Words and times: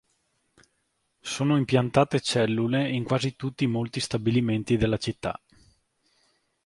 Sono 1.19 1.57
impiantate 1.57 2.21
cellule 2.21 2.89
in 2.89 3.03
quasi 3.03 3.35
tutti 3.35 3.65
i 3.65 3.67
molti 3.67 3.99
stabilimenti 3.99 4.75
della 4.75 4.97
città. 4.97 5.39